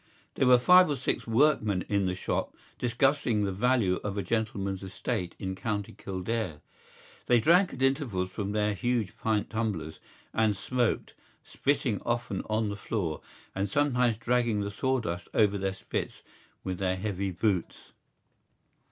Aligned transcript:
There 0.33 0.47
were 0.47 0.57
five 0.57 0.89
or 0.89 0.95
six 0.95 1.27
workingmen 1.27 1.83
in 1.87 2.07
the 2.07 2.15
shop 2.15 2.55
discussing 2.79 3.43
the 3.43 3.51
value 3.51 3.97
of 3.97 4.17
a 4.17 4.23
gentleman's 4.23 4.81
estate 4.81 5.35
in 5.37 5.53
County 5.53 5.93
Kildare. 5.95 6.61
They 7.27 7.39
drank 7.39 7.71
at 7.71 7.83
intervals 7.83 8.31
from 8.31 8.51
their 8.51 8.73
huge 8.73 9.15
pint 9.15 9.51
tumblers 9.51 9.99
and 10.33 10.55
smoked, 10.55 11.13
spitting 11.43 12.01
often 12.03 12.41
on 12.49 12.69
the 12.69 12.75
floor 12.75 13.21
and 13.53 13.69
sometimes 13.69 14.17
dragging 14.17 14.61
the 14.61 14.71
sawdust 14.71 15.27
over 15.35 15.59
their 15.59 15.71
spits 15.75 16.23
with 16.63 16.79
their 16.79 16.95
heavy 16.97 17.29
boots. 17.29 17.91